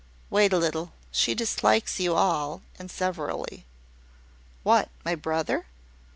[0.31, 0.93] "Wait a little.
[1.11, 3.67] She dislikes you, all and severally."
[4.63, 5.67] "What, my brother?"